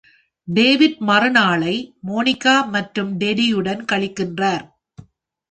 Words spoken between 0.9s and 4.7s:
மறுநாளை Monica மற்றும் டெடியுடன் கழிக்கிறார்.